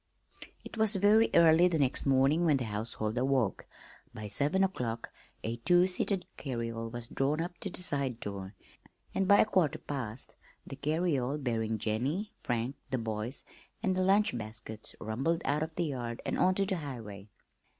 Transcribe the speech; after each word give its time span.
It 0.65 0.77
was 0.77 0.95
very 0.95 1.29
early 1.35 1.67
the 1.67 1.77
next 1.77 2.07
morning 2.07 2.43
when 2.43 2.57
the 2.57 2.63
household 2.63 3.19
awoke. 3.19 3.67
By 4.15 4.29
seven 4.29 4.63
o'clock 4.63 5.11
a 5.43 5.57
two 5.57 5.85
seated 5.85 6.25
carryall 6.37 6.89
was 6.91 7.07
drawn 7.07 7.39
up 7.39 7.59
to 7.59 7.69
the 7.69 7.83
side 7.83 8.19
door, 8.19 8.55
and 9.13 9.27
by 9.27 9.41
a 9.41 9.45
quarter 9.45 9.77
past 9.77 10.33
the 10.65 10.75
carryall, 10.75 11.37
bearing 11.37 11.77
Jennie, 11.77 12.33
Frank, 12.41 12.77
the 12.89 12.97
boys, 12.97 13.43
and 13.83 13.95
the 13.95 14.01
lunch 14.01 14.35
baskets, 14.35 14.95
rumbled 14.99 15.43
out 15.45 15.61
of 15.61 15.75
the 15.75 15.85
yard 15.85 16.19
and 16.25 16.39
on 16.39 16.55
to 16.55 16.65
the 16.65 16.77
highway. 16.77 17.29